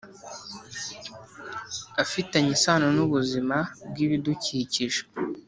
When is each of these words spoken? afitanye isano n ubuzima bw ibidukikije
afitanye 2.03 2.49
isano 2.57 2.87
n 2.95 2.99
ubuzima 3.05 3.57
bw 3.89 3.95
ibidukikije 4.05 5.01